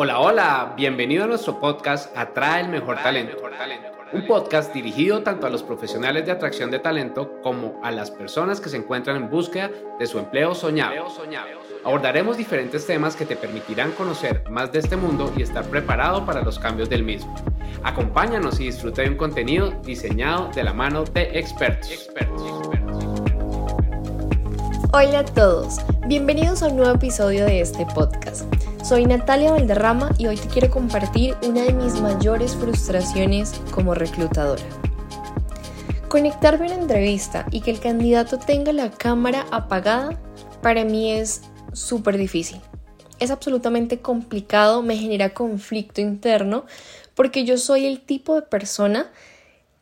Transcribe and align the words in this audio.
Hola, 0.00 0.20
hola, 0.20 0.74
bienvenido 0.76 1.24
a 1.24 1.26
nuestro 1.26 1.58
podcast 1.58 2.16
Atrae 2.16 2.60
el 2.60 2.68
Mejor 2.68 3.02
Talento. 3.02 3.36
Un 4.12 4.28
podcast 4.28 4.72
dirigido 4.72 5.24
tanto 5.24 5.48
a 5.48 5.50
los 5.50 5.64
profesionales 5.64 6.24
de 6.24 6.30
atracción 6.30 6.70
de 6.70 6.78
talento 6.78 7.40
como 7.42 7.80
a 7.82 7.90
las 7.90 8.08
personas 8.12 8.60
que 8.60 8.68
se 8.68 8.76
encuentran 8.76 9.16
en 9.16 9.28
búsqueda 9.28 9.72
de 9.98 10.06
su 10.06 10.20
empleo 10.20 10.54
soñado. 10.54 11.08
Abordaremos 11.84 12.36
diferentes 12.36 12.86
temas 12.86 13.16
que 13.16 13.26
te 13.26 13.34
permitirán 13.34 13.90
conocer 13.90 14.44
más 14.48 14.70
de 14.70 14.78
este 14.78 14.96
mundo 14.96 15.32
y 15.36 15.42
estar 15.42 15.64
preparado 15.64 16.24
para 16.24 16.42
los 16.42 16.60
cambios 16.60 16.88
del 16.88 17.02
mismo. 17.02 17.34
Acompáñanos 17.82 18.60
y 18.60 18.66
disfruta 18.66 19.02
de 19.02 19.08
un 19.08 19.16
contenido 19.16 19.72
diseñado 19.82 20.48
de 20.54 20.62
la 20.62 20.74
mano 20.74 21.02
de 21.06 21.36
expertos. 21.36 22.08
Hola 24.92 25.18
a 25.18 25.24
todos, 25.24 25.78
bienvenidos 26.06 26.62
a 26.62 26.68
un 26.68 26.76
nuevo 26.76 26.94
episodio 26.94 27.46
de 27.46 27.62
este 27.62 27.84
podcast. 27.96 28.57
Soy 28.88 29.04
Natalia 29.04 29.50
Valderrama 29.50 30.12
y 30.16 30.28
hoy 30.28 30.36
te 30.36 30.48
quiero 30.48 30.70
compartir 30.70 31.36
una 31.46 31.60
de 31.60 31.74
mis 31.74 32.00
mayores 32.00 32.56
frustraciones 32.56 33.60
como 33.70 33.92
reclutadora. 33.92 34.62
Conectarme 36.08 36.68
a 36.68 36.72
una 36.72 36.80
entrevista 36.80 37.44
y 37.50 37.60
que 37.60 37.70
el 37.70 37.80
candidato 37.80 38.38
tenga 38.38 38.72
la 38.72 38.90
cámara 38.90 39.44
apagada 39.50 40.18
para 40.62 40.84
mí 40.84 41.12
es 41.12 41.42
súper 41.74 42.16
difícil. 42.16 42.62
Es 43.18 43.30
absolutamente 43.30 44.00
complicado, 44.00 44.82
me 44.82 44.96
genera 44.96 45.34
conflicto 45.34 46.00
interno 46.00 46.64
porque 47.14 47.44
yo 47.44 47.58
soy 47.58 47.84
el 47.84 48.00
tipo 48.00 48.36
de 48.36 48.42
persona 48.42 49.10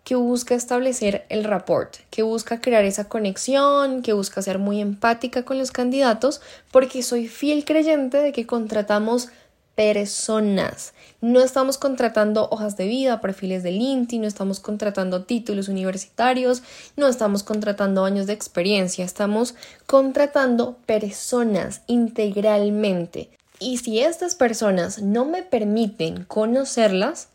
que 0.07 0.15
busca 0.15 0.55
establecer 0.55 1.27
el 1.31 1.43
rapport, 1.43 1.97
que 2.11 2.23
busca 2.23 2.61
crear 2.61 2.85
esa 2.85 3.09
conexión, 3.09 4.03
que 4.03 4.13
busca 4.13 4.41
ser 4.41 4.61
muy 4.61 4.81
empática 4.81 5.45
con 5.45 5.59
los 5.59 5.73
candidatos, 5.73 6.41
porque 6.71 7.03
soy 7.03 7.27
fiel 7.27 7.65
creyente 7.65 8.19
de 8.19 8.31
que 8.31 8.47
contratamos 8.47 9.31
personas. 9.75 10.95
No 11.21 11.41
estamos 11.41 11.77
contratando 11.77 12.49
hojas 12.53 12.77
de 12.77 12.87
vida, 12.87 13.21
perfiles 13.21 13.65
de 13.65 13.73
LinkedIn, 13.73 14.23
no 14.23 14.29
estamos 14.29 14.61
contratando 14.61 15.25
títulos 15.25 15.67
universitarios, 15.67 16.63
no 16.97 17.09
estamos 17.09 17.43
contratando 17.43 18.05
años 18.05 18.29
de 18.29 18.33
experiencia, 18.33 19.05
estamos 19.05 19.57
contratando 19.87 20.77
personas 20.87 21.81
integralmente. 21.89 23.29
Y 23.59 23.79
si 23.79 23.99
estas 23.99 24.37
personas 24.37 25.03
no 25.03 25.25
me 25.25 25.43
permiten 25.43 26.23
conocerlas, 26.27 27.27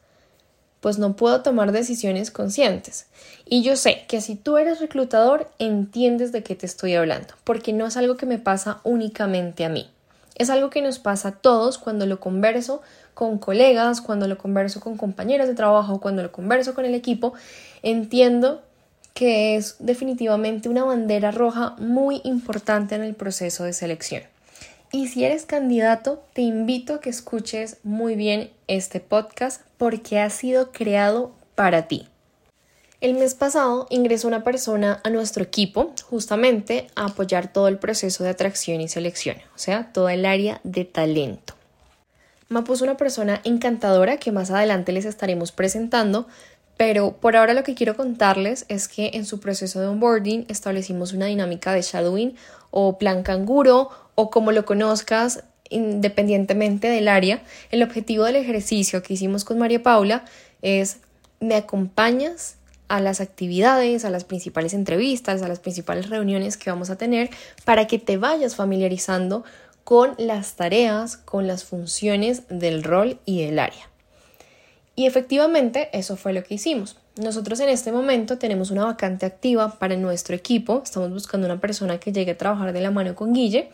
pues 0.81 0.97
no 0.97 1.15
puedo 1.15 1.41
tomar 1.41 1.71
decisiones 1.71 2.31
conscientes. 2.31 3.05
Y 3.45 3.63
yo 3.63 3.75
sé 3.77 4.03
que 4.07 4.19
si 4.19 4.35
tú 4.35 4.57
eres 4.57 4.81
reclutador, 4.81 5.49
entiendes 5.59 6.31
de 6.31 6.43
qué 6.43 6.55
te 6.55 6.65
estoy 6.65 6.95
hablando, 6.95 7.33
porque 7.45 7.71
no 7.71 7.85
es 7.85 7.95
algo 7.95 8.17
que 8.17 8.25
me 8.25 8.39
pasa 8.39 8.81
únicamente 8.83 9.63
a 9.63 9.69
mí. 9.69 9.89
Es 10.35 10.49
algo 10.49 10.69
que 10.69 10.81
nos 10.81 10.99
pasa 10.99 11.29
a 11.29 11.31
todos 11.33 11.77
cuando 11.77 12.05
lo 12.05 12.19
converso 12.19 12.81
con 13.13 13.37
colegas, 13.37 14.01
cuando 14.01 14.27
lo 14.27 14.37
converso 14.37 14.79
con 14.79 14.97
compañeros 14.97 15.47
de 15.47 15.53
trabajo, 15.53 16.01
cuando 16.01 16.23
lo 16.23 16.31
converso 16.31 16.73
con 16.73 16.85
el 16.85 16.95
equipo. 16.95 17.33
Entiendo 17.83 18.61
que 19.13 19.55
es 19.55 19.75
definitivamente 19.79 20.69
una 20.69 20.83
bandera 20.83 21.31
roja 21.31 21.75
muy 21.77 22.21
importante 22.23 22.95
en 22.95 23.03
el 23.03 23.13
proceso 23.13 23.65
de 23.65 23.73
selección. 23.73 24.23
Y 24.93 25.07
si 25.07 25.23
eres 25.23 25.45
candidato, 25.45 26.21
te 26.33 26.41
invito 26.41 26.95
a 26.95 26.99
que 26.99 27.09
escuches 27.09 27.77
muy 27.83 28.15
bien 28.15 28.51
este 28.67 28.99
podcast 28.99 29.61
porque 29.77 30.19
ha 30.19 30.29
sido 30.29 30.73
creado 30.73 31.31
para 31.55 31.87
ti. 31.87 32.09
El 32.99 33.13
mes 33.13 33.33
pasado 33.33 33.87
ingresó 33.89 34.27
una 34.27 34.43
persona 34.43 34.99
a 35.05 35.09
nuestro 35.09 35.43
equipo 35.43 35.93
justamente 36.03 36.87
a 36.95 37.05
apoyar 37.05 37.51
todo 37.53 37.69
el 37.69 37.79
proceso 37.79 38.25
de 38.25 38.31
atracción 38.31 38.81
y 38.81 38.89
selección, 38.89 39.37
o 39.55 39.57
sea, 39.57 39.91
todo 39.93 40.09
el 40.09 40.25
área 40.25 40.59
de 40.65 40.83
talento. 40.83 41.55
Mapu 42.49 42.73
es 42.73 42.81
una 42.81 42.97
persona 42.97 43.39
encantadora 43.45 44.17
que 44.17 44.33
más 44.33 44.51
adelante 44.51 44.91
les 44.91 45.05
estaremos 45.05 45.53
presentando, 45.53 46.27
pero 46.81 47.15
por 47.17 47.35
ahora 47.35 47.53
lo 47.53 47.63
que 47.63 47.75
quiero 47.75 47.95
contarles 47.95 48.65
es 48.67 48.87
que 48.87 49.11
en 49.13 49.27
su 49.27 49.39
proceso 49.39 49.79
de 49.79 49.85
onboarding 49.85 50.45
establecimos 50.47 51.13
una 51.13 51.27
dinámica 51.27 51.73
de 51.73 51.83
shadowing 51.83 52.35
o 52.71 52.97
plan 52.97 53.21
canguro 53.21 53.91
o 54.15 54.31
como 54.31 54.51
lo 54.51 54.65
conozcas 54.65 55.43
independientemente 55.69 56.87
del 56.87 57.07
área, 57.07 57.43
el 57.69 57.83
objetivo 57.83 58.23
del 58.23 58.37
ejercicio 58.37 59.03
que 59.03 59.13
hicimos 59.13 59.45
con 59.45 59.59
María 59.59 59.83
Paula 59.83 60.25
es 60.63 60.97
me 61.39 61.53
acompañas 61.53 62.55
a 62.87 62.99
las 62.99 63.21
actividades, 63.21 64.03
a 64.03 64.09
las 64.09 64.23
principales 64.23 64.73
entrevistas, 64.73 65.43
a 65.43 65.47
las 65.47 65.59
principales 65.59 66.09
reuniones 66.09 66.57
que 66.57 66.71
vamos 66.71 66.89
a 66.89 66.97
tener 66.97 67.29
para 67.63 67.85
que 67.85 67.99
te 67.99 68.17
vayas 68.17 68.55
familiarizando 68.55 69.43
con 69.83 70.15
las 70.17 70.55
tareas, 70.55 71.15
con 71.15 71.45
las 71.45 71.63
funciones 71.63 72.41
del 72.49 72.83
rol 72.83 73.19
y 73.25 73.45
del 73.45 73.59
área. 73.59 73.90
Y 75.01 75.07
efectivamente 75.07 75.89
eso 75.93 76.15
fue 76.15 76.31
lo 76.31 76.43
que 76.43 76.53
hicimos. 76.53 76.95
Nosotros 77.15 77.59
en 77.59 77.69
este 77.69 77.91
momento 77.91 78.37
tenemos 78.37 78.69
una 78.69 78.85
vacante 78.85 79.25
activa 79.25 79.79
para 79.79 79.97
nuestro 79.97 80.35
equipo. 80.35 80.83
Estamos 80.83 81.09
buscando 81.09 81.47
una 81.47 81.59
persona 81.59 81.99
que 81.99 82.11
llegue 82.11 82.33
a 82.33 82.37
trabajar 82.37 82.71
de 82.71 82.81
la 82.81 82.91
mano 82.91 83.15
con 83.15 83.33
Guille 83.33 83.71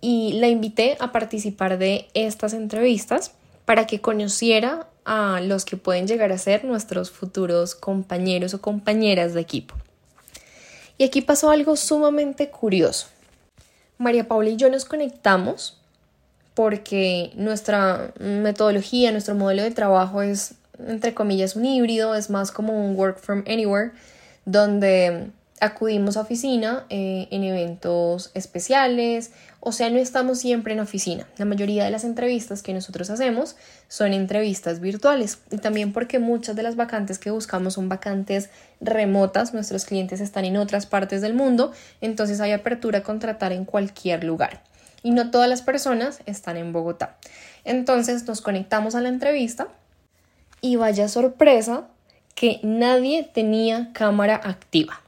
y 0.00 0.32
la 0.40 0.48
invité 0.48 0.96
a 1.00 1.12
participar 1.12 1.76
de 1.76 2.08
estas 2.14 2.54
entrevistas 2.54 3.32
para 3.66 3.86
que 3.86 4.00
conociera 4.00 4.88
a 5.04 5.42
los 5.42 5.66
que 5.66 5.76
pueden 5.76 6.06
llegar 6.06 6.32
a 6.32 6.38
ser 6.38 6.64
nuestros 6.64 7.10
futuros 7.10 7.74
compañeros 7.74 8.54
o 8.54 8.62
compañeras 8.62 9.34
de 9.34 9.42
equipo. 9.42 9.74
Y 10.96 11.04
aquí 11.04 11.20
pasó 11.20 11.50
algo 11.50 11.76
sumamente 11.76 12.48
curioso. 12.48 13.08
María 13.98 14.26
Paula 14.26 14.48
y 14.48 14.56
yo 14.56 14.70
nos 14.70 14.86
conectamos 14.86 15.77
porque 16.58 17.30
nuestra 17.36 18.12
metodología, 18.18 19.12
nuestro 19.12 19.36
modelo 19.36 19.62
de 19.62 19.70
trabajo 19.70 20.22
es, 20.22 20.54
entre 20.88 21.14
comillas, 21.14 21.54
un 21.54 21.64
híbrido, 21.64 22.16
es 22.16 22.30
más 22.30 22.50
como 22.50 22.84
un 22.84 22.96
work 22.96 23.20
from 23.20 23.44
anywhere, 23.46 23.92
donde 24.44 25.30
acudimos 25.60 26.16
a 26.16 26.22
oficina 26.22 26.84
eh, 26.90 27.28
en 27.30 27.44
eventos 27.44 28.32
especiales, 28.34 29.30
o 29.60 29.70
sea, 29.70 29.88
no 29.88 29.98
estamos 29.98 30.40
siempre 30.40 30.72
en 30.72 30.80
oficina. 30.80 31.28
La 31.36 31.44
mayoría 31.44 31.84
de 31.84 31.92
las 31.92 32.02
entrevistas 32.02 32.60
que 32.64 32.74
nosotros 32.74 33.08
hacemos 33.10 33.54
son 33.86 34.12
entrevistas 34.12 34.80
virtuales 34.80 35.38
y 35.52 35.58
también 35.58 35.92
porque 35.92 36.18
muchas 36.18 36.56
de 36.56 36.64
las 36.64 36.74
vacantes 36.74 37.20
que 37.20 37.30
buscamos 37.30 37.74
son 37.74 37.88
vacantes 37.88 38.50
remotas, 38.80 39.54
nuestros 39.54 39.84
clientes 39.84 40.20
están 40.20 40.44
en 40.44 40.56
otras 40.56 40.86
partes 40.86 41.20
del 41.20 41.34
mundo, 41.34 41.70
entonces 42.00 42.40
hay 42.40 42.50
apertura 42.50 42.98
a 42.98 43.02
contratar 43.04 43.52
en 43.52 43.64
cualquier 43.64 44.24
lugar. 44.24 44.60
Y 45.02 45.12
no 45.12 45.30
todas 45.30 45.48
las 45.48 45.62
personas 45.62 46.20
están 46.26 46.56
en 46.56 46.72
Bogotá. 46.72 47.16
Entonces 47.64 48.26
nos 48.26 48.40
conectamos 48.40 48.94
a 48.94 49.00
la 49.00 49.08
entrevista 49.08 49.68
y 50.60 50.76
vaya 50.76 51.08
sorpresa 51.08 51.84
que 52.34 52.60
nadie 52.62 53.22
tenía 53.24 53.92
cámara 53.92 54.40
activa. 54.42 55.00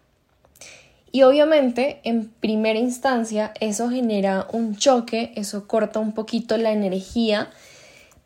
Y 1.13 1.23
obviamente, 1.23 2.01
en 2.05 2.29
primera 2.29 2.79
instancia, 2.79 3.53
eso 3.61 3.91
genera 3.91 4.47
un 4.53 4.77
choque, 4.77 5.33
eso 5.35 5.67
corta 5.67 5.99
un 5.99 6.13
poquito 6.13 6.57
la 6.57 6.71
energía, 6.71 7.51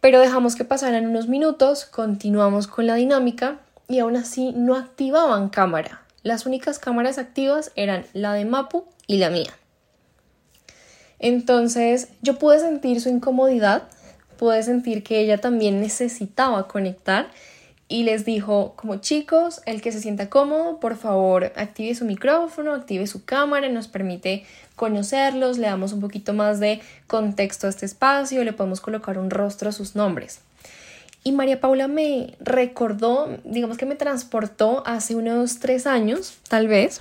pero 0.00 0.20
dejamos 0.20 0.54
que 0.54 0.64
pasaran 0.64 1.06
unos 1.06 1.28
minutos, 1.28 1.86
continuamos 1.86 2.66
con 2.66 2.86
la 2.86 2.94
dinámica 2.94 3.58
y 3.88 4.00
aún 4.00 4.16
así 4.16 4.52
no 4.52 4.76
activaban 4.76 5.48
cámara. 5.48 6.02
Las 6.22 6.44
únicas 6.44 6.78
cámaras 6.78 7.16
activas 7.16 7.72
eran 7.74 8.04
la 8.12 8.34
de 8.34 8.44
Mapu 8.44 8.84
y 9.06 9.16
la 9.16 9.30
mía. 9.30 9.52
Entonces 11.24 12.08
yo 12.20 12.38
pude 12.38 12.60
sentir 12.60 13.00
su 13.00 13.08
incomodidad, 13.08 13.84
pude 14.36 14.62
sentir 14.62 15.02
que 15.02 15.20
ella 15.20 15.38
también 15.38 15.80
necesitaba 15.80 16.68
conectar 16.68 17.28
y 17.88 18.02
les 18.02 18.26
dijo 18.26 18.74
como 18.76 18.96
chicos, 18.96 19.62
el 19.64 19.80
que 19.80 19.90
se 19.90 20.02
sienta 20.02 20.28
cómodo, 20.28 20.80
por 20.80 20.96
favor 20.96 21.50
active 21.56 21.94
su 21.94 22.04
micrófono, 22.04 22.74
active 22.74 23.06
su 23.06 23.24
cámara, 23.24 23.70
nos 23.70 23.88
permite 23.88 24.44
conocerlos, 24.76 25.56
le 25.56 25.66
damos 25.66 25.94
un 25.94 26.02
poquito 26.02 26.34
más 26.34 26.60
de 26.60 26.82
contexto 27.06 27.68
a 27.68 27.70
este 27.70 27.86
espacio, 27.86 28.44
le 28.44 28.52
podemos 28.52 28.82
colocar 28.82 29.16
un 29.16 29.30
rostro 29.30 29.70
a 29.70 29.72
sus 29.72 29.96
nombres. 29.96 30.40
Y 31.22 31.32
María 31.32 31.58
Paula 31.58 31.88
me 31.88 32.34
recordó, 32.38 33.38
digamos 33.44 33.78
que 33.78 33.86
me 33.86 33.94
transportó 33.94 34.82
hace 34.84 35.14
unos 35.14 35.58
tres 35.58 35.86
años, 35.86 36.36
tal 36.50 36.68
vez, 36.68 37.00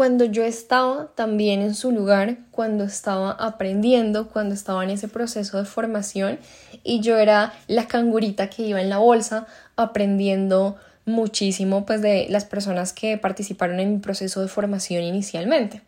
cuando 0.00 0.24
yo 0.24 0.44
estaba 0.44 1.08
también 1.14 1.60
en 1.60 1.74
su 1.74 1.92
lugar, 1.92 2.38
cuando 2.52 2.84
estaba 2.84 3.32
aprendiendo, 3.32 4.28
cuando 4.28 4.54
estaba 4.54 4.82
en 4.82 4.88
ese 4.88 5.08
proceso 5.08 5.58
de 5.58 5.66
formación 5.66 6.38
y 6.82 7.00
yo 7.00 7.18
era 7.18 7.52
la 7.66 7.86
cangurita 7.86 8.48
que 8.48 8.62
iba 8.62 8.80
en 8.80 8.88
la 8.88 8.96
bolsa 8.96 9.46
aprendiendo 9.76 10.76
muchísimo 11.04 11.84
pues 11.84 12.00
de 12.00 12.28
las 12.30 12.46
personas 12.46 12.94
que 12.94 13.18
participaron 13.18 13.78
en 13.78 13.92
mi 13.92 13.98
proceso 13.98 14.40
de 14.40 14.48
formación 14.48 15.02
inicialmente. 15.02 15.82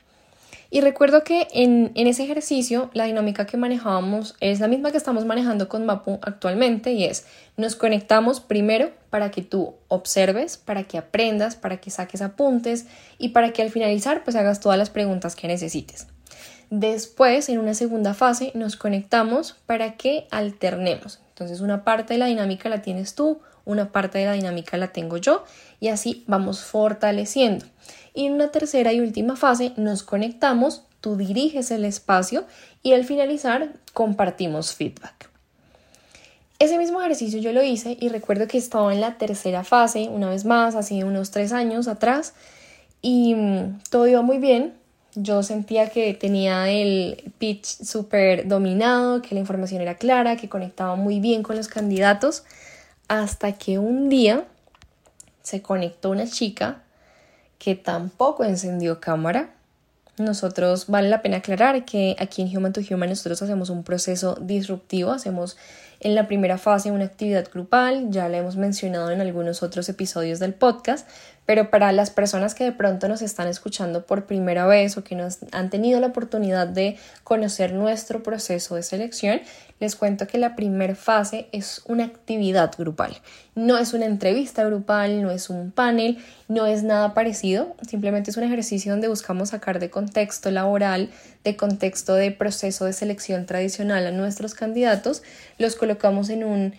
Y 0.75 0.81
recuerdo 0.81 1.23
que 1.23 1.49
en, 1.53 1.93
en, 1.97 2.07
ese 2.07 2.25
ejercicio 2.25 2.89
la 2.95 3.05
dinámica 3.05 3.45
que 3.45 3.59
manejábamos 3.59 4.37
es 4.41 4.59
la 4.59 4.69
misma 4.69 4.91
que 4.91 4.97
estamos 4.97 5.27
manejando 5.27 5.69
con 5.69 5.85
Mapu 5.85 6.19
actualmente 6.23 6.93
y 6.93 7.05
es 7.05 7.27
nos 7.59 7.77
conectamos 7.77 8.41
primero 8.41 8.91
para 9.11 9.31
que 9.31 9.43
tú 9.43 9.75
observes, 9.89 10.57
para 10.57 10.85
que 10.85 10.97
aprendas, 10.97 11.57
para 11.57 11.77
que 11.77 11.91
saques 11.91 12.23
apuntes 12.23 12.87
y 13.19 13.29
para 13.29 13.53
que 13.53 13.61
al 13.61 13.69
finalizar 13.69 14.25
pues 14.25 14.35
hagas 14.35 14.61
todas 14.61 14.79
las 14.79 14.89
preguntas 14.89 15.37
que 15.37 15.47
necesites. 15.47 16.07
Después, 16.71 17.51
en 17.51 17.59
una 17.59 17.75
segunda 17.75 18.15
fase, 18.15 18.51
nos 18.55 18.77
conectamos 18.77 19.57
para 19.67 19.99
que 19.99 20.27
alternemos. 20.31 21.21
Entonces, 21.29 21.61
una 21.61 21.85
parte 21.85 22.15
de 22.15 22.19
la 22.19 22.27
dinámica 22.27 22.71
la 22.71 22.81
tienes 22.81 23.15
tú, 23.15 23.43
una 23.65 23.93
parte 23.93 24.19
de 24.19 24.27
la 24.27 24.33
dinámica 24.33 24.77
la 24.77 24.89
tengo 24.93 25.17
yo 25.17 25.45
y 25.81 25.89
así 25.89 26.25
vamos 26.27 26.63
fortaleciendo. 26.63 27.67
Y 28.15 28.27
en 28.27 28.35
una 28.35 28.49
tercera 28.49 28.93
y 28.93 29.01
última 29.01 29.37
fase 29.37 29.73
nos 29.77 30.03
conectamos, 30.03 30.85
tú 31.01 31.17
diriges 31.17 31.71
el 31.71 31.85
espacio 31.85 32.45
y 32.83 32.93
al 32.93 33.05
finalizar 33.05 33.73
compartimos 33.93 34.75
feedback. 34.75 35.31
Ese 36.63 36.79
mismo 36.79 37.01
ejercicio 37.01 37.41
yo 37.41 37.53
lo 37.53 37.63
hice 37.65 37.97
y 37.99 38.09
recuerdo 38.09 38.47
que 38.47 38.57
estaba 38.57 38.95
en 38.95 39.01
la 39.01 39.19
tercera 39.19 39.65
fase, 39.65 40.09
una 40.09 40.31
vez 40.31 40.45
más, 40.45 40.77
hace 40.77 41.03
unos 41.03 41.33
tres 41.33 41.53
años 41.53 41.89
atrás, 41.89 42.35
y 43.01 43.35
mm, 43.35 43.81
todo 43.91 44.07
iba 44.07 44.23
muy 44.23 44.39
bien. 44.39 44.75
Yo 45.17 45.43
sentía 45.43 45.91
que 45.91 46.15
tenía 46.15 46.71
el 46.71 47.33
pitch 47.39 47.67
súper 47.67 48.47
dominado, 48.47 49.21
que 49.23 49.35
la 49.35 49.41
información 49.41 49.83
era 49.83 49.97
clara, 49.97 50.37
que 50.37 50.49
conectaba 50.49 50.95
muy 50.95 51.19
bien 51.19 51.43
con 51.43 51.57
los 51.57 51.67
candidatos, 51.67 52.45
hasta 53.13 53.53
que 53.53 53.79
un 53.79 54.09
día 54.09 54.47
se 55.43 55.61
conectó 55.61 56.09
una 56.09 56.27
chica 56.27 56.81
que 57.59 57.75
tampoco 57.75 58.43
encendió 58.43 59.01
cámara. 59.01 59.51
Nosotros 60.17 60.87
vale 60.87 61.11
la 61.11 61.21
pena 61.21 61.37
aclarar 61.37 61.85
que 61.85 62.17
aquí 62.19 62.41
en 62.41 62.57
Human 62.57 62.73
to 62.73 62.81
Human 62.81 63.11
nosotros 63.11 63.43
hacemos 63.43 63.69
un 63.69 63.83
proceso 63.85 64.39
disruptivo, 64.41 65.11
hacemos 65.11 65.59
en 66.03 66.15
la 66.17 66.27
primera 66.27 66.59
fase 66.59 66.91
una 66.91 67.05
actividad 67.05 67.49
grupal, 67.53 68.11
ya 68.11 68.29
la 68.29 68.39
hemos 68.39 68.57
mencionado 68.57 69.11
en 69.11 69.21
algunos 69.21 69.63
otros 69.63 69.89
episodios 69.89 70.41
del 70.41 70.53
podcast, 70.53 71.09
pero 71.47 71.71
para 71.71 71.93
las 71.93 72.11
personas 72.11 72.55
que 72.55 72.65
de 72.65 72.73
pronto 72.73 73.09
nos 73.09 73.23
están 73.23 73.49
escuchando 73.49 74.05
por 74.07 74.27
primera 74.27 74.67
vez 74.67 74.97
o 74.97 75.05
que 75.05 75.15
nos 75.15 75.39
han 75.53 75.71
tenido 75.71 76.01
la 76.01 76.09
oportunidad 76.09 76.67
de 76.67 76.99
conocer 77.25 77.73
nuestro 77.73 78.23
proceso 78.23 78.75
de 78.75 78.83
selección, 78.83 79.41
les 79.81 79.97
cuento 79.97 80.27
que 80.29 80.39
la 80.39 80.55
primera 80.55 80.95
fase 80.95 81.49
es 81.51 81.83
una 81.87 82.05
actividad 82.05 82.73
grupal. 82.79 83.17
No 83.57 83.79
es 83.79 83.93
una 83.93 84.07
entrevista 84.07 84.65
grupal, 84.65 85.23
no 85.23 85.31
es 85.31 85.51
un 85.51 85.73
panel, 85.73 86.19
no 86.49 86.67
es 86.67 86.85
nada 86.85 87.15
parecido, 87.15 87.75
simplemente 87.89 88.31
es 88.31 88.37
un 88.37 88.45
ejercicio 88.45 88.93
donde 88.93 89.09
buscamos 89.09 89.51
sacar 89.51 89.81
de 89.81 89.91
contexto 89.91 90.51
laboral, 90.51 91.11
de 91.45 91.57
contexto 91.57 92.15
de 92.15 92.31
proceso 92.31 92.85
de 92.85 92.93
selección 92.93 93.47
tradicional 93.47 94.07
a 94.07 94.11
nuestros 94.11 94.55
candidatos, 94.55 95.23
los 95.59 95.77
colocamos 95.77 96.31
en 96.31 96.45
un 96.45 96.75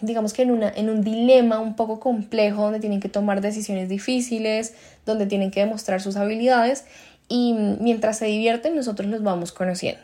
digamos 0.00 0.32
que 0.32 0.42
en, 0.42 0.50
una, 0.50 0.68
en 0.68 0.90
un 0.90 1.02
dilema 1.02 1.60
un 1.60 1.76
poco 1.76 2.00
complejo 2.00 2.62
donde 2.62 2.80
tienen 2.80 3.00
que 3.00 3.08
tomar 3.08 3.40
decisiones 3.40 3.88
difíciles, 3.88 4.74
donde 5.04 5.26
tienen 5.26 5.50
que 5.50 5.60
demostrar 5.60 6.00
sus 6.00 6.16
habilidades 6.16 6.84
y 7.28 7.54
mientras 7.80 8.18
se 8.18 8.26
divierten 8.26 8.74
nosotros 8.74 9.08
los 9.08 9.22
vamos 9.22 9.52
conociendo. 9.52 10.02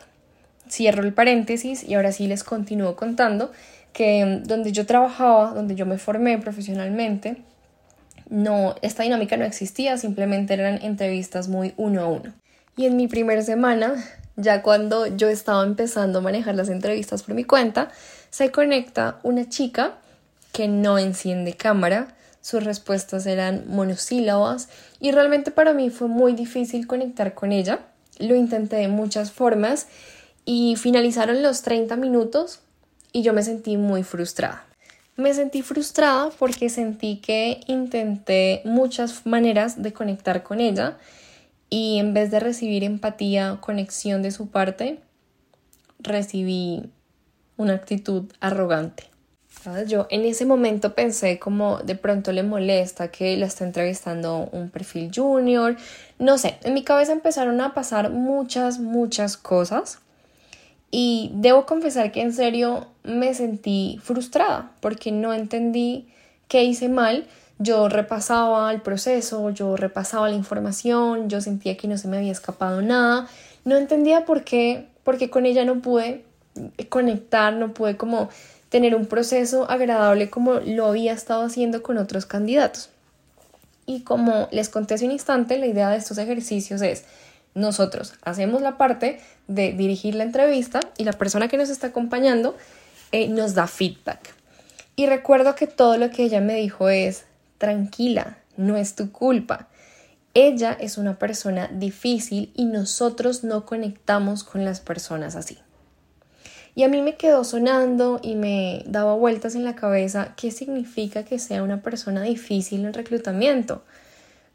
Cierro 0.69 1.03
el 1.03 1.13
paréntesis 1.13 1.83
y 1.83 1.93
ahora 1.95 2.11
sí 2.11 2.27
les 2.27 2.43
continúo 2.43 2.95
contando 2.95 3.51
que 3.91 4.41
donde 4.45 4.71
yo 4.71 4.85
trabajaba, 4.85 5.53
donde 5.53 5.75
yo 5.75 5.85
me 5.85 5.97
formé 5.97 6.37
profesionalmente, 6.37 7.37
no, 8.29 8.75
esta 8.81 9.03
dinámica 9.03 9.37
no 9.37 9.45
existía, 9.45 9.97
simplemente 9.97 10.53
eran 10.53 10.81
entrevistas 10.81 11.49
muy 11.49 11.73
uno 11.77 12.01
a 12.01 12.07
uno. 12.07 12.33
Y 12.75 12.85
en 12.85 12.97
mi 12.97 13.07
primera 13.07 13.41
semana, 13.41 14.03
ya 14.35 14.63
cuando 14.63 15.05
yo 15.05 15.29
estaba 15.29 15.63
empezando 15.63 16.19
a 16.19 16.21
manejar 16.21 16.55
las 16.55 16.69
entrevistas 16.69 17.23
por 17.23 17.35
mi 17.35 17.43
cuenta, 17.43 17.89
se 18.29 18.51
conecta 18.51 19.19
una 19.21 19.47
chica 19.47 19.97
que 20.51 20.67
no 20.67 20.97
enciende 20.97 21.53
cámara, 21.53 22.15
sus 22.41 22.63
respuestas 22.63 23.25
eran 23.25 23.63
monosílabas 23.67 24.69
y 24.99 25.11
realmente 25.11 25.49
para 25.51 25.73
mí 25.73 25.89
fue 25.89 26.07
muy 26.07 26.33
difícil 26.33 26.87
conectar 26.87 27.33
con 27.35 27.51
ella. 27.51 27.79
Lo 28.19 28.35
intenté 28.35 28.75
de 28.75 28.89
muchas 28.89 29.31
formas 29.31 29.87
y 30.43 30.75
finalizaron 30.75 31.41
los 31.41 31.61
30 31.61 31.95
minutos 31.95 32.59
y 33.13 33.21
yo 33.21 33.33
me 33.33 33.43
sentí 33.43 33.77
muy 33.77 34.03
frustrada. 34.03 34.65
Me 35.15 35.33
sentí 35.33 35.61
frustrada 35.61 36.31
porque 36.37 36.69
sentí 36.69 37.17
que 37.17 37.61
intenté 37.67 38.61
muchas 38.65 39.25
maneras 39.25 39.81
de 39.81 39.93
conectar 39.93 40.43
con 40.43 40.59
ella 40.59 40.97
y 41.73 41.97
en 41.97 42.13
vez 42.13 42.29
de 42.29 42.39
recibir 42.39 42.83
empatía, 42.83 43.57
conexión 43.59 44.21
de 44.21 44.29
su 44.29 44.49
parte, 44.49 44.99
recibí 45.97 46.83
una 47.57 47.73
actitud 47.73 48.31
arrogante. 48.41 49.05
Yo 49.87 50.05
en 50.11 50.23
ese 50.23 50.45
momento 50.45 50.93
pensé 50.93 51.39
como 51.39 51.79
de 51.79 51.95
pronto 51.95 52.31
le 52.31 52.43
molesta 52.43 53.09
que 53.09 53.35
la 53.37 53.47
esté 53.47 53.63
entrevistando 53.63 54.49
un 54.51 54.69
perfil 54.69 55.09
junior. 55.15 55.75
No 56.19 56.37
sé, 56.37 56.59
en 56.61 56.75
mi 56.75 56.83
cabeza 56.83 57.11
empezaron 57.11 57.59
a 57.59 57.73
pasar 57.73 58.11
muchas, 58.11 58.77
muchas 58.77 59.35
cosas. 59.35 59.97
Y 60.91 61.31
debo 61.33 61.65
confesar 61.65 62.11
que 62.11 62.21
en 62.21 62.33
serio 62.33 62.85
me 63.03 63.33
sentí 63.33 63.99
frustrada 64.03 64.73
porque 64.79 65.11
no 65.11 65.33
entendí 65.33 66.07
qué 66.47 66.65
hice 66.65 66.87
mal. 66.87 67.25
Yo 67.59 67.87
repasaba 67.87 68.71
el 68.71 68.81
proceso, 68.81 69.49
yo 69.51 69.77
repasaba 69.77 70.29
la 70.29 70.35
información, 70.35 71.29
yo 71.29 71.39
sentía 71.39 71.77
que 71.77 71.87
no 71.87 71.97
se 71.97 72.07
me 72.07 72.17
había 72.17 72.31
escapado 72.31 72.81
nada. 72.81 73.27
No 73.63 73.77
entendía 73.77 74.25
por 74.25 74.43
qué, 74.43 74.87
porque 75.03 75.29
con 75.29 75.45
ella 75.45 75.63
no 75.65 75.81
pude 75.81 76.25
conectar, 76.89 77.53
no 77.53 77.73
pude 77.73 77.97
como 77.97 78.29
tener 78.69 78.95
un 78.95 79.05
proceso 79.05 79.69
agradable 79.69 80.29
como 80.29 80.55
lo 80.55 80.87
había 80.87 81.13
estado 81.13 81.43
haciendo 81.43 81.83
con 81.83 81.97
otros 81.97 82.25
candidatos. 82.25 82.89
Y 83.85 84.01
como 84.01 84.47
les 84.51 84.69
conté 84.69 84.95
hace 84.95 85.05
un 85.05 85.11
instante, 85.11 85.57
la 85.57 85.67
idea 85.67 85.89
de 85.89 85.97
estos 85.97 86.17
ejercicios 86.17 86.81
es 86.81 87.05
nosotros 87.55 88.15
hacemos 88.23 88.61
la 88.61 88.77
parte 88.77 89.19
de 89.47 89.73
dirigir 89.73 90.15
la 90.15 90.23
entrevista 90.23 90.79
y 90.97 91.03
la 91.03 91.13
persona 91.13 91.47
que 91.47 91.57
nos 91.57 91.69
está 91.69 91.87
acompañando 91.87 92.55
eh, 93.11 93.27
nos 93.27 93.53
da 93.53 93.67
feedback. 93.67 94.33
Y 94.95 95.05
recuerdo 95.07 95.55
que 95.55 95.67
todo 95.67 95.97
lo 95.97 96.09
que 96.09 96.23
ella 96.23 96.41
me 96.41 96.55
dijo 96.55 96.89
es, 96.89 97.25
tranquila, 97.57 98.37
no 98.57 98.77
es 98.77 98.95
tu 98.95 99.11
culpa. 99.11 99.67
Ella 100.33 100.75
es 100.79 100.97
una 100.97 101.19
persona 101.19 101.67
difícil 101.67 102.51
y 102.55 102.65
nosotros 102.65 103.43
no 103.43 103.65
conectamos 103.65 104.43
con 104.43 104.65
las 104.65 104.79
personas 104.79 105.35
así. 105.35 105.59
Y 106.75 106.83
a 106.83 106.89
mí 106.89 107.01
me 107.01 107.15
quedó 107.15 107.43
sonando 107.43 108.19
y 108.23 108.35
me 108.35 108.83
daba 108.87 109.13
vueltas 109.13 109.53
en 109.53 109.63
la 109.63 109.75
cabeza 109.75 110.33
qué 110.35 110.49
significa 110.49 111.23
que 111.23 111.37
sea 111.37 111.61
una 111.61 111.83
persona 111.83 112.23
difícil 112.23 112.83
en 112.85 112.93
reclutamiento. 112.93 113.83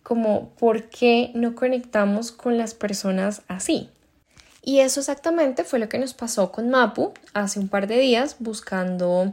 Como 0.03 0.51
por 0.51 0.89
qué 0.89 1.31
no 1.35 1.55
conectamos 1.55 2.33
con 2.33 2.59
las 2.59 2.75
personas 2.75 3.43
así. 3.47 3.89
Y 4.63 4.81
eso 4.81 4.99
exactamente 5.01 5.63
fue 5.63 5.79
lo 5.79 5.89
que 5.89 5.99
nos 5.99 6.13
pasó 6.13 6.51
con 6.51 6.71
Mapu 6.71 7.13
hace 7.35 7.61
un 7.61 7.69
par 7.69 7.87
de 7.87 7.99
días 7.99 8.37
buscando 8.41 9.33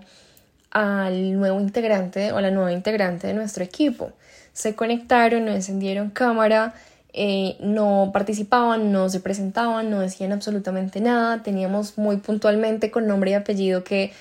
al 0.75 1.31
nuevo 1.31 1.61
integrante 1.61 2.33
o 2.33 2.41
la 2.41 2.51
nueva 2.51 2.73
integrante 2.73 3.27
de 3.27 3.33
nuestro 3.33 3.63
equipo. 3.63 4.11
Se 4.51 4.75
conectaron, 4.75 5.45
no 5.45 5.53
encendieron 5.53 6.09
cámara, 6.09 6.73
eh, 7.13 7.55
no 7.61 8.11
participaban, 8.13 8.91
no 8.91 9.07
se 9.07 9.21
presentaban, 9.21 9.89
no 9.89 10.01
decían 10.01 10.33
absolutamente 10.33 10.99
nada, 10.99 11.41
teníamos 11.43 11.97
muy 11.97 12.17
puntualmente 12.17 12.91
con 12.91 13.07
nombre 13.07 13.31
y 13.31 13.35
apellido 13.35 13.85
que 13.85 14.11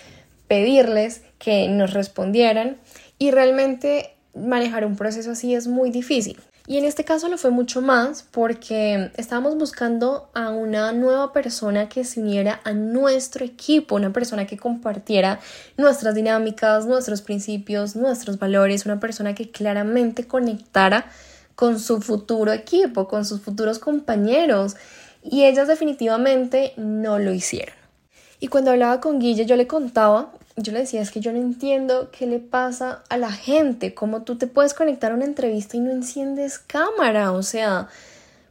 pedirles 0.46 1.22
que 1.40 1.66
nos 1.66 1.92
respondieran 1.92 2.76
y 3.18 3.32
realmente 3.32 4.13
manejar 4.34 4.84
un 4.84 4.96
proceso 4.96 5.32
así 5.32 5.54
es 5.54 5.66
muy 5.66 5.90
difícil. 5.90 6.38
Y 6.66 6.78
en 6.78 6.86
este 6.86 7.04
caso 7.04 7.28
lo 7.28 7.36
fue 7.36 7.50
mucho 7.50 7.82
más 7.82 8.22
porque 8.30 9.10
estábamos 9.18 9.58
buscando 9.58 10.30
a 10.32 10.48
una 10.48 10.92
nueva 10.92 11.30
persona 11.32 11.90
que 11.90 12.04
se 12.04 12.20
uniera 12.20 12.60
a 12.64 12.72
nuestro 12.72 13.44
equipo, 13.44 13.96
una 13.96 14.14
persona 14.14 14.46
que 14.46 14.56
compartiera 14.56 15.40
nuestras 15.76 16.14
dinámicas, 16.14 16.86
nuestros 16.86 17.20
principios, 17.20 17.96
nuestros 17.96 18.38
valores, 18.38 18.86
una 18.86 18.98
persona 18.98 19.34
que 19.34 19.50
claramente 19.50 20.26
conectara 20.26 21.10
con 21.54 21.78
su 21.78 22.00
futuro 22.00 22.50
equipo, 22.52 23.08
con 23.08 23.26
sus 23.26 23.42
futuros 23.42 23.78
compañeros. 23.78 24.76
Y 25.22 25.44
ellas 25.44 25.68
definitivamente 25.68 26.72
no 26.78 27.18
lo 27.18 27.34
hicieron. 27.34 27.74
Y 28.40 28.48
cuando 28.48 28.70
hablaba 28.70 29.00
con 29.00 29.20
Guille, 29.20 29.46
yo 29.46 29.56
le 29.56 29.66
contaba, 29.66 30.32
yo 30.56 30.72
le 30.72 30.80
decía, 30.80 31.00
es 31.00 31.10
que 31.10 31.20
yo 31.20 31.32
no 31.32 31.38
entiendo 31.38 32.10
qué 32.10 32.26
le 32.26 32.38
pasa 32.38 33.02
a 33.08 33.16
la 33.16 33.32
gente, 33.32 33.94
cómo 33.94 34.22
tú 34.22 34.36
te 34.36 34.46
puedes 34.46 34.74
conectar 34.74 35.12
a 35.12 35.16
una 35.16 35.24
entrevista 35.24 35.76
y 35.76 35.80
no 35.80 35.90
enciendes 35.90 36.58
cámara, 36.58 37.32
o 37.32 37.42
sea, 37.42 37.88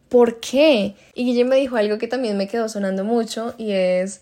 ¿por 0.10 0.40
qué? 0.40 0.96
Y 1.14 1.26
Guille 1.26 1.46
me 1.46 1.56
dijo 1.56 1.78
algo 1.78 1.98
que 1.98 2.08
también 2.08 2.38
me 2.38 2.48
quedó 2.48 2.68
sonando 2.68 3.06
mucho 3.06 3.56
y 3.58 3.72
es, 3.72 4.22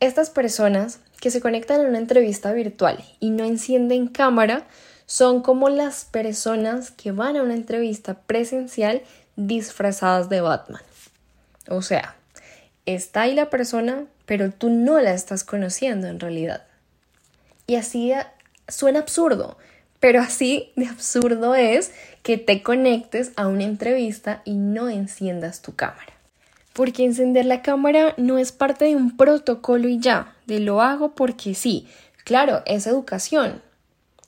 estas 0.00 0.30
personas 0.30 1.00
que 1.20 1.30
se 1.30 1.40
conectan 1.40 1.80
a 1.80 1.88
una 1.88 1.98
entrevista 1.98 2.52
virtual 2.52 3.04
y 3.20 3.30
no 3.30 3.44
encienden 3.44 4.08
cámara, 4.08 4.66
son 5.04 5.42
como 5.42 5.68
las 5.68 6.04
personas 6.04 6.90
que 6.90 7.12
van 7.12 7.36
a 7.36 7.42
una 7.42 7.54
entrevista 7.54 8.14
presencial 8.14 9.02
disfrazadas 9.36 10.28
de 10.28 10.40
Batman. 10.40 10.82
O 11.68 11.82
sea, 11.82 12.16
está 12.86 13.22
ahí 13.22 13.34
la 13.34 13.50
persona, 13.50 14.04
pero 14.26 14.50
tú 14.50 14.70
no 14.70 15.00
la 15.00 15.12
estás 15.12 15.44
conociendo 15.44 16.08
en 16.08 16.20
realidad. 16.20 16.67
Y 17.68 17.76
así 17.76 18.12
suena 18.66 19.00
absurdo, 19.00 19.58
pero 20.00 20.20
así 20.22 20.72
de 20.74 20.86
absurdo 20.86 21.54
es 21.54 21.92
que 22.22 22.38
te 22.38 22.62
conectes 22.62 23.32
a 23.36 23.46
una 23.46 23.64
entrevista 23.64 24.40
y 24.46 24.54
no 24.54 24.88
enciendas 24.88 25.60
tu 25.60 25.76
cámara. 25.76 26.14
porque 26.72 27.04
encender 27.04 27.44
la 27.44 27.60
cámara 27.60 28.14
no 28.18 28.38
es 28.38 28.52
parte 28.52 28.84
de 28.84 28.94
un 28.94 29.16
protocolo 29.16 29.88
y 29.88 29.98
ya, 29.98 30.36
de 30.46 30.60
lo 30.60 30.80
hago 30.80 31.10
porque 31.16 31.54
sí. 31.54 31.88
Claro, 32.24 32.62
es 32.66 32.86
educación. 32.86 33.60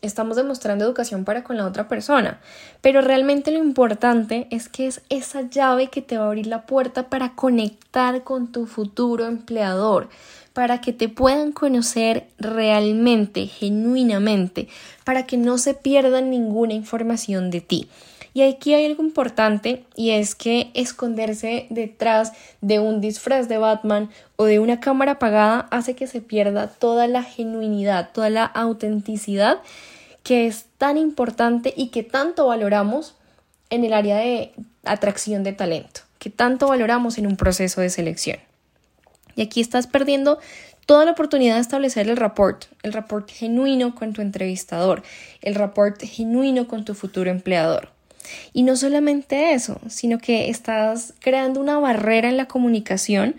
Estamos 0.02 0.36
demostrando 0.36 0.84
educación 0.84 1.24
para 1.24 1.44
con 1.44 1.56
la 1.56 1.64
otra 1.64 1.86
persona, 1.86 2.40
pero 2.80 3.02
realmente 3.02 3.52
lo 3.52 3.58
importante 3.58 4.48
es 4.50 4.68
que 4.68 4.88
es 4.88 5.02
esa 5.10 5.42
llave 5.42 5.90
que 5.90 6.02
te 6.02 6.18
va 6.18 6.24
a 6.24 6.26
abrir 6.26 6.48
la 6.48 6.66
puerta 6.66 7.08
para 7.08 7.36
conectar 7.36 8.24
con 8.24 8.50
tu 8.50 8.66
futuro 8.66 9.26
empleador, 9.26 10.08
para 10.60 10.82
que 10.82 10.92
te 10.92 11.08
puedan 11.08 11.52
conocer 11.52 12.26
realmente, 12.36 13.46
genuinamente, 13.46 14.68
para 15.04 15.24
que 15.24 15.38
no 15.38 15.56
se 15.56 15.72
pierdan 15.72 16.28
ninguna 16.28 16.74
información 16.74 17.50
de 17.50 17.62
ti. 17.62 17.88
Y 18.34 18.42
aquí 18.42 18.74
hay 18.74 18.84
algo 18.84 19.02
importante 19.02 19.84
y 19.96 20.10
es 20.10 20.34
que 20.34 20.70
esconderse 20.74 21.66
detrás 21.70 22.34
de 22.60 22.78
un 22.78 23.00
disfraz 23.00 23.48
de 23.48 23.56
Batman 23.56 24.10
o 24.36 24.44
de 24.44 24.58
una 24.58 24.80
cámara 24.80 25.12
apagada 25.12 25.66
hace 25.70 25.94
que 25.94 26.06
se 26.06 26.20
pierda 26.20 26.66
toda 26.66 27.06
la 27.06 27.22
genuinidad, 27.22 28.10
toda 28.12 28.28
la 28.28 28.44
autenticidad 28.44 29.62
que 30.24 30.46
es 30.46 30.66
tan 30.76 30.98
importante 30.98 31.72
y 31.74 31.88
que 31.88 32.02
tanto 32.02 32.48
valoramos 32.48 33.14
en 33.70 33.86
el 33.86 33.94
área 33.94 34.18
de 34.18 34.52
atracción 34.84 35.42
de 35.42 35.54
talento, 35.54 36.02
que 36.18 36.28
tanto 36.28 36.68
valoramos 36.68 37.16
en 37.16 37.26
un 37.26 37.38
proceso 37.38 37.80
de 37.80 37.88
selección. 37.88 38.49
Y 39.40 39.44
aquí 39.44 39.62
estás 39.62 39.86
perdiendo 39.86 40.38
toda 40.84 41.06
la 41.06 41.12
oportunidad 41.12 41.54
de 41.54 41.62
establecer 41.62 42.10
el 42.10 42.18
rapport, 42.18 42.66
el 42.82 42.92
rapport 42.92 43.26
genuino 43.30 43.94
con 43.94 44.12
tu 44.12 44.20
entrevistador, 44.20 45.02
el 45.40 45.54
rapport 45.54 45.98
genuino 46.02 46.68
con 46.68 46.84
tu 46.84 46.92
futuro 46.92 47.30
empleador. 47.30 47.88
Y 48.52 48.64
no 48.64 48.76
solamente 48.76 49.54
eso, 49.54 49.80
sino 49.88 50.18
que 50.18 50.50
estás 50.50 51.14
creando 51.20 51.58
una 51.58 51.78
barrera 51.78 52.28
en 52.28 52.36
la 52.36 52.48
comunicación 52.48 53.36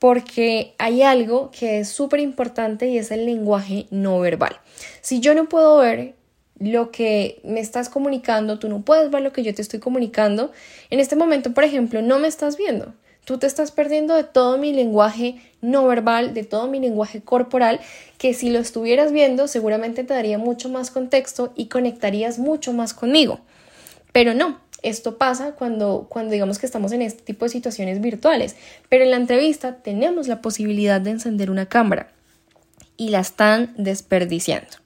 porque 0.00 0.74
hay 0.78 1.02
algo 1.02 1.52
que 1.52 1.78
es 1.78 1.88
súper 1.88 2.18
importante 2.18 2.88
y 2.88 2.98
es 2.98 3.12
el 3.12 3.24
lenguaje 3.24 3.86
no 3.92 4.18
verbal. 4.18 4.56
Si 5.02 5.20
yo 5.20 5.36
no 5.36 5.48
puedo 5.48 5.78
ver 5.78 6.16
lo 6.58 6.90
que 6.90 7.40
me 7.44 7.60
estás 7.60 7.88
comunicando, 7.88 8.58
tú 8.58 8.68
no 8.68 8.82
puedes 8.82 9.08
ver 9.12 9.22
lo 9.22 9.32
que 9.32 9.44
yo 9.44 9.54
te 9.54 9.62
estoy 9.62 9.78
comunicando, 9.78 10.50
en 10.90 10.98
este 10.98 11.14
momento, 11.14 11.54
por 11.54 11.62
ejemplo, 11.62 12.02
no 12.02 12.18
me 12.18 12.26
estás 12.26 12.56
viendo. 12.56 12.92
Tú 13.24 13.38
te 13.38 13.46
estás 13.46 13.70
perdiendo 13.70 14.14
de 14.14 14.24
todo 14.24 14.58
mi 14.58 14.72
lenguaje 14.72 15.40
no 15.60 15.86
verbal, 15.86 16.34
de 16.34 16.44
todo 16.44 16.68
mi 16.68 16.78
lenguaje 16.78 17.22
corporal, 17.22 17.80
que 18.18 18.34
si 18.34 18.50
lo 18.50 18.58
estuvieras 18.58 19.12
viendo 19.12 19.48
seguramente 19.48 20.04
te 20.04 20.14
daría 20.14 20.38
mucho 20.38 20.68
más 20.68 20.90
contexto 20.90 21.52
y 21.56 21.66
conectarías 21.66 22.38
mucho 22.38 22.72
más 22.72 22.92
conmigo. 22.92 23.40
Pero 24.12 24.34
no, 24.34 24.60
esto 24.82 25.16
pasa 25.16 25.52
cuando, 25.52 26.06
cuando 26.10 26.32
digamos 26.32 26.58
que 26.58 26.66
estamos 26.66 26.92
en 26.92 27.00
este 27.00 27.22
tipo 27.22 27.46
de 27.46 27.48
situaciones 27.48 28.00
virtuales. 28.02 28.54
Pero 28.90 29.04
en 29.04 29.10
la 29.10 29.16
entrevista 29.16 29.76
tenemos 29.76 30.28
la 30.28 30.42
posibilidad 30.42 31.00
de 31.00 31.10
encender 31.10 31.50
una 31.50 31.66
cámara 31.66 32.12
y 32.98 33.08
la 33.08 33.20
están 33.20 33.74
desperdiciando. 33.78 34.76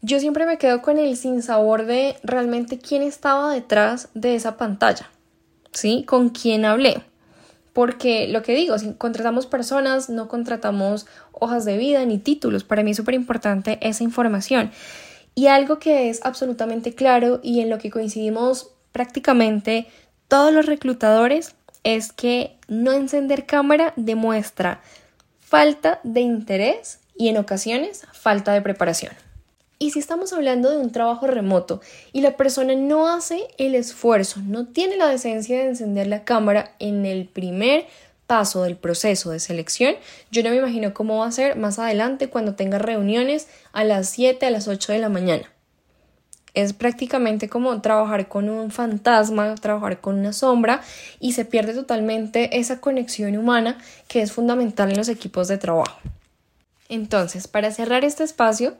Yo 0.00 0.18
siempre 0.18 0.46
me 0.46 0.56
quedo 0.56 0.80
con 0.80 0.98
el 0.98 1.18
sinsabor 1.18 1.84
de 1.84 2.16
realmente 2.22 2.78
quién 2.78 3.02
estaba 3.02 3.52
detrás 3.52 4.08
de 4.14 4.34
esa 4.34 4.56
pantalla, 4.56 5.10
¿sí? 5.72 6.04
Con 6.06 6.30
quién 6.30 6.64
hablé. 6.64 7.02
Porque 7.72 8.28
lo 8.28 8.42
que 8.42 8.54
digo, 8.54 8.78
si 8.78 8.92
contratamos 8.94 9.46
personas, 9.46 10.08
no 10.08 10.28
contratamos 10.28 11.06
hojas 11.32 11.64
de 11.64 11.76
vida 11.76 12.04
ni 12.04 12.18
títulos. 12.18 12.64
Para 12.64 12.82
mí 12.82 12.92
es 12.92 12.96
súper 12.96 13.14
importante 13.14 13.78
esa 13.80 14.02
información. 14.02 14.70
Y 15.34 15.46
algo 15.46 15.78
que 15.78 16.10
es 16.10 16.20
absolutamente 16.24 16.94
claro 16.94 17.40
y 17.42 17.60
en 17.60 17.70
lo 17.70 17.78
que 17.78 17.90
coincidimos 17.90 18.72
prácticamente 18.92 19.86
todos 20.28 20.52
los 20.52 20.66
reclutadores 20.66 21.54
es 21.84 22.12
que 22.12 22.56
no 22.68 22.92
encender 22.92 23.46
cámara 23.46 23.92
demuestra 23.96 24.80
falta 25.38 26.00
de 26.04 26.20
interés 26.20 27.00
y 27.16 27.28
en 27.28 27.38
ocasiones 27.38 28.06
falta 28.12 28.52
de 28.52 28.62
preparación. 28.62 29.12
Y 29.82 29.92
si 29.92 29.98
estamos 29.98 30.34
hablando 30.34 30.70
de 30.70 30.76
un 30.76 30.92
trabajo 30.92 31.26
remoto 31.26 31.80
y 32.12 32.20
la 32.20 32.36
persona 32.36 32.74
no 32.74 33.08
hace 33.08 33.48
el 33.56 33.74
esfuerzo, 33.74 34.40
no 34.44 34.66
tiene 34.66 34.98
la 34.98 35.08
decencia 35.08 35.56
de 35.56 35.68
encender 35.68 36.06
la 36.06 36.24
cámara 36.24 36.74
en 36.80 37.06
el 37.06 37.26
primer 37.26 37.86
paso 38.26 38.62
del 38.64 38.76
proceso 38.76 39.30
de 39.30 39.40
selección, 39.40 39.94
yo 40.30 40.42
no 40.42 40.50
me 40.50 40.56
imagino 40.56 40.92
cómo 40.92 41.20
va 41.20 41.26
a 41.28 41.32
ser 41.32 41.56
más 41.56 41.78
adelante 41.78 42.28
cuando 42.28 42.56
tenga 42.56 42.78
reuniones 42.78 43.48
a 43.72 43.82
las 43.82 44.10
7, 44.10 44.44
a 44.44 44.50
las 44.50 44.68
8 44.68 44.92
de 44.92 44.98
la 44.98 45.08
mañana. 45.08 45.50
Es 46.52 46.74
prácticamente 46.74 47.48
como 47.48 47.80
trabajar 47.80 48.28
con 48.28 48.50
un 48.50 48.70
fantasma, 48.70 49.54
trabajar 49.54 50.02
con 50.02 50.18
una 50.18 50.34
sombra 50.34 50.82
y 51.20 51.32
se 51.32 51.46
pierde 51.46 51.72
totalmente 51.72 52.58
esa 52.58 52.82
conexión 52.82 53.34
humana 53.34 53.78
que 54.08 54.20
es 54.20 54.30
fundamental 54.30 54.90
en 54.90 54.98
los 54.98 55.08
equipos 55.08 55.48
de 55.48 55.56
trabajo. 55.56 55.98
Entonces, 56.90 57.48
para 57.48 57.70
cerrar 57.70 58.04
este 58.04 58.24
espacio, 58.24 58.74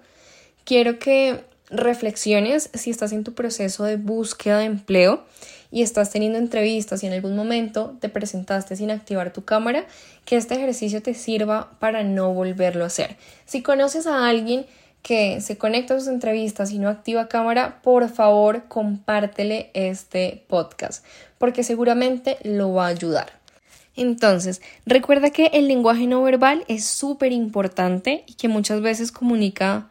quiero 0.71 1.01
que 1.01 1.43
reflexiones 1.69 2.71
si 2.75 2.91
estás 2.91 3.11
en 3.11 3.25
tu 3.25 3.35
proceso 3.35 3.83
de 3.83 3.97
búsqueda 3.97 4.59
de 4.59 4.67
empleo 4.67 5.25
y 5.73 5.83
estás 5.83 6.13
teniendo 6.13 6.39
entrevistas 6.39 7.03
y 7.03 7.09
en 7.09 7.13
algún 7.13 7.35
momento 7.35 7.97
te 8.01 8.09
presentaste 8.09 8.77
sin 8.77 8.93
activar 8.93 9.33
tu 9.33 9.45
cámara, 9.45 9.85
que 10.25 10.37
este 10.37 10.55
ejercicio 10.55 11.03
te 11.03 11.15
sirva 11.15 11.73
para 11.81 12.05
no 12.05 12.33
volverlo 12.33 12.85
a 12.85 12.87
hacer. 12.87 13.17
Si 13.47 13.63
conoces 13.63 14.07
a 14.07 14.29
alguien 14.29 14.65
que 15.03 15.41
se 15.41 15.59
conecta 15.59 15.97
a 15.97 15.99
sus 15.99 16.07
entrevistas 16.07 16.71
y 16.71 16.79
no 16.79 16.89
activa 16.89 17.27
cámara, 17.27 17.83
por 17.83 18.09
favor 18.09 18.69
compártele 18.69 19.73
este 19.75 20.45
podcast, 20.47 21.05
porque 21.39 21.65
seguramente 21.65 22.37
lo 22.45 22.73
va 22.75 22.85
a 22.87 22.91
ayudar. 22.91 23.33
Entonces, 23.97 24.63
recuerda 24.87 25.31
que 25.31 25.47
el 25.47 25.67
lenguaje 25.67 26.07
no 26.07 26.23
verbal 26.23 26.65
es 26.69 26.85
súper 26.85 27.33
importante 27.33 28.23
y 28.29 28.35
que 28.35 28.47
muchas 28.47 28.81
veces 28.83 29.11
comunica 29.11 29.91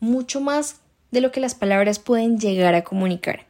mucho 0.00 0.40
más 0.40 0.80
de 1.10 1.20
lo 1.20 1.32
que 1.32 1.40
las 1.40 1.54
palabras 1.54 1.98
pueden 1.98 2.38
llegar 2.38 2.74
a 2.74 2.84
comunicar. 2.84 3.46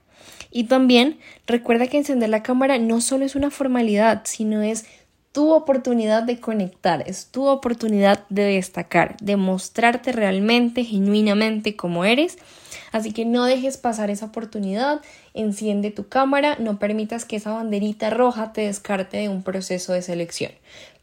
Y 0.50 0.64
también 0.64 1.18
recuerda 1.46 1.86
que 1.86 1.98
encender 1.98 2.28
la 2.28 2.42
cámara 2.42 2.78
no 2.78 3.00
solo 3.00 3.24
es 3.24 3.36
una 3.36 3.50
formalidad, 3.50 4.22
sino 4.24 4.62
es 4.62 4.84
tu 5.32 5.52
oportunidad 5.52 6.24
de 6.24 6.40
conectar, 6.40 7.04
es 7.06 7.26
tu 7.26 7.46
oportunidad 7.46 8.24
de 8.30 8.42
destacar, 8.42 9.16
de 9.18 9.36
mostrarte 9.36 10.10
realmente, 10.10 10.84
genuinamente 10.84 11.76
como 11.76 12.04
eres. 12.04 12.36
Así 12.90 13.12
que 13.12 13.24
no 13.24 13.44
dejes 13.44 13.76
pasar 13.76 14.10
esa 14.10 14.26
oportunidad, 14.26 15.00
enciende 15.32 15.92
tu 15.92 16.08
cámara, 16.08 16.56
no 16.58 16.80
permitas 16.80 17.24
que 17.24 17.36
esa 17.36 17.52
banderita 17.52 18.10
roja 18.10 18.52
te 18.52 18.62
descarte 18.62 19.18
de 19.18 19.28
un 19.28 19.44
proceso 19.44 19.92
de 19.92 20.02
selección 20.02 20.50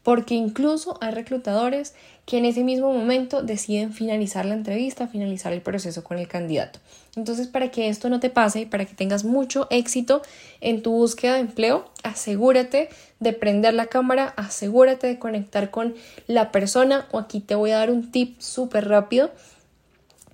porque 0.08 0.34
incluso 0.34 0.96
hay 1.02 1.10
reclutadores 1.10 1.92
que 2.24 2.38
en 2.38 2.46
ese 2.46 2.64
mismo 2.64 2.90
momento 2.94 3.42
deciden 3.42 3.92
finalizar 3.92 4.46
la 4.46 4.54
entrevista, 4.54 5.06
finalizar 5.06 5.52
el 5.52 5.60
proceso 5.60 6.02
con 6.02 6.18
el 6.18 6.26
candidato. 6.26 6.78
Entonces, 7.14 7.46
para 7.46 7.70
que 7.70 7.90
esto 7.90 8.08
no 8.08 8.18
te 8.18 8.30
pase 8.30 8.60
y 8.60 8.64
para 8.64 8.86
que 8.86 8.94
tengas 8.94 9.24
mucho 9.24 9.66
éxito 9.68 10.22
en 10.62 10.80
tu 10.80 10.92
búsqueda 10.92 11.34
de 11.34 11.40
empleo, 11.40 11.90
asegúrate 12.04 12.88
de 13.20 13.32
prender 13.34 13.74
la 13.74 13.88
cámara, 13.88 14.32
asegúrate 14.38 15.06
de 15.06 15.18
conectar 15.18 15.70
con 15.70 15.94
la 16.26 16.52
persona 16.52 17.06
o 17.10 17.18
aquí 17.18 17.40
te 17.40 17.54
voy 17.54 17.72
a 17.72 17.76
dar 17.76 17.90
un 17.90 18.10
tip 18.10 18.40
súper 18.40 18.88
rápido. 18.88 19.30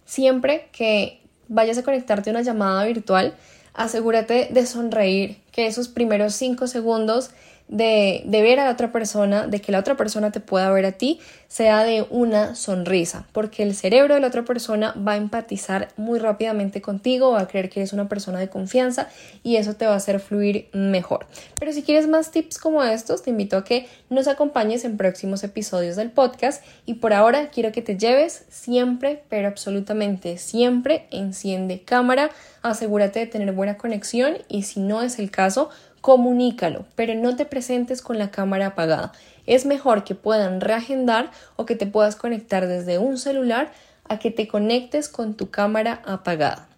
Siempre 0.04 0.68
que 0.70 1.20
vayas 1.48 1.78
a 1.78 1.82
conectarte 1.82 2.30
a 2.30 2.32
una 2.32 2.42
llamada 2.42 2.84
virtual, 2.84 3.34
asegúrate 3.72 4.50
de 4.52 4.66
sonreír, 4.66 5.38
que 5.50 5.66
esos 5.66 5.88
primeros 5.88 6.32
cinco 6.34 6.68
segundos 6.68 7.32
de, 7.68 8.22
ver 8.26 8.60
a 8.60 8.64
la 8.64 8.72
otra 8.72 8.92
persona, 8.92 9.46
de 9.46 9.60
que 9.60 9.72
la 9.72 9.78
otra 9.78 9.96
persona 9.96 10.30
te 10.30 10.40
pueda 10.40 10.70
ver 10.70 10.84
a 10.84 10.92
ti, 10.92 11.20
sea 11.48 11.84
de 11.84 12.04
una 12.10 12.56
sonrisa, 12.56 13.26
porque 13.32 13.62
el 13.62 13.74
cerebro 13.74 14.14
de 14.14 14.20
la 14.20 14.26
otra 14.26 14.44
persona 14.44 14.94
va 14.96 15.12
a 15.12 15.16
empatizar 15.16 15.88
muy 15.96 16.18
rápidamente 16.18 16.82
contigo, 16.82 17.30
va 17.30 17.40
a 17.40 17.48
creer 17.48 17.70
que 17.70 17.80
eres 17.80 17.92
una 17.92 18.08
persona 18.08 18.38
de 18.40 18.48
confianza 18.48 19.08
y 19.42 19.56
eso 19.56 19.74
te 19.74 19.86
va 19.86 19.92
a 19.92 19.96
hacer 19.96 20.20
fluir 20.20 20.68
mejor. 20.72 21.26
Pero 21.58 21.72
si 21.72 21.82
quieres 21.82 22.08
más 22.08 22.32
tips 22.32 22.58
como 22.58 22.82
estos, 22.82 23.22
te 23.22 23.30
invito 23.30 23.56
a 23.56 23.64
que 23.64 23.86
nos 24.10 24.26
acompañes 24.26 24.84
en 24.84 24.96
próximos 24.96 25.44
episodios 25.44 25.96
del 25.96 26.10
podcast 26.10 26.62
y 26.86 26.94
por 26.94 27.12
ahora 27.12 27.50
quiero 27.50 27.72
que 27.72 27.82
te 27.82 27.96
lleves 27.96 28.44
siempre, 28.50 29.22
pero 29.28 29.48
absolutamente 29.48 30.38
siempre, 30.38 31.06
enciende 31.10 31.82
cámara, 31.82 32.30
asegúrate 32.62 33.20
de 33.20 33.26
tener 33.26 33.52
buena 33.52 33.76
conexión 33.76 34.38
y 34.48 34.64
si 34.64 34.80
no 34.80 35.02
es 35.02 35.18
el 35.18 35.30
caso, 35.30 35.70
comunícalo, 36.04 36.84
pero 36.96 37.14
no 37.14 37.34
te 37.34 37.46
presentes 37.46 38.02
con 38.02 38.18
la 38.18 38.30
cámara 38.30 38.66
apagada. 38.66 39.12
Es 39.46 39.64
mejor 39.64 40.04
que 40.04 40.14
puedan 40.14 40.60
reagendar 40.60 41.30
o 41.56 41.64
que 41.64 41.76
te 41.76 41.86
puedas 41.86 42.14
conectar 42.14 42.66
desde 42.66 42.98
un 42.98 43.16
celular 43.16 43.72
a 44.06 44.18
que 44.18 44.30
te 44.30 44.46
conectes 44.46 45.08
con 45.08 45.32
tu 45.32 45.48
cámara 45.48 46.02
apagada. 46.04 46.68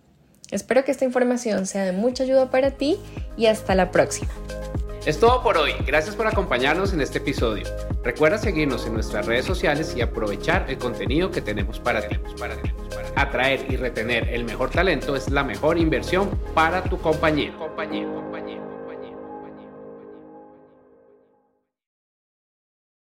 Espero 0.53 0.85
que 0.85 0.93
esta 0.93 1.05
información 1.05 1.67
sea 1.67 1.83
de 1.83 1.91
mucha 1.91 2.23
ayuda 2.23 2.53
para 2.53 2.71
ti 2.71 3.01
y 3.37 3.47
hasta 3.47 3.75
la 3.75 3.91
próxima. 3.91 4.31
Es 5.05 5.19
todo 5.19 5.43
por 5.43 5.59
hoy. 5.59 5.73
Gracias 5.85 6.15
por 6.15 6.29
acompañarnos 6.29 6.93
en 6.93 7.01
este 7.01 7.19
episodio. 7.19 7.65
Recuerda 8.05 8.39
seguirnos 8.39 8.87
en 8.87 8.95
nuestras 8.95 9.27
redes 9.27 9.45
sociales 9.45 9.93
y 9.97 10.03
aprovechar 10.03 10.67
el 10.69 10.79
contenido 10.79 11.33
que 11.33 11.41
tenemos 11.41 11.81
para 11.81 12.07
ti. 12.07 12.17
Atraer 13.17 13.67
y 13.69 13.77
retener 13.77 14.29
el 14.29 14.45
mejor 14.45 14.71
talento 14.71 15.17
es 15.17 15.29
la 15.31 15.43
mejor 15.43 15.79
inversión 15.79 16.31
para 16.55 16.85
tu 16.85 17.01
compañía. 17.01 17.53
compañía, 17.59 18.07
compañía. 18.07 18.66